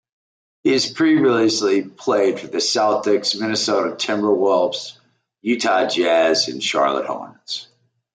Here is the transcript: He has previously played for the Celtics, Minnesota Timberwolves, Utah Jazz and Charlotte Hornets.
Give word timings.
He 0.63 0.71
has 0.71 0.91
previously 0.91 1.83
played 1.83 2.39
for 2.39 2.47
the 2.47 2.57
Celtics, 2.57 3.39
Minnesota 3.39 3.95
Timberwolves, 3.97 4.97
Utah 5.43 5.85
Jazz 5.85 6.47
and 6.47 6.63
Charlotte 6.63 7.05
Hornets. 7.05 7.67